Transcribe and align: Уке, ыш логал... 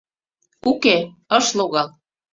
Уке, 0.69 0.97
ыш 1.37 1.45
логал... 1.57 1.87